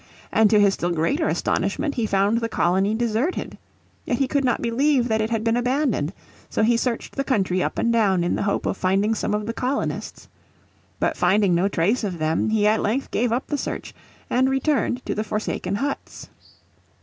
[0.31, 3.59] And to his still greater astonishment he found the colony deserted.
[4.03, 6.11] Yet he could not believe that it had been abandoned.
[6.49, 9.45] So he searched the country up and down in the hope of finding some of
[9.45, 10.27] the colonists.
[10.99, 13.93] But finding no trace of them he at length gave up the search
[14.27, 16.29] and returned to the forsaken huts.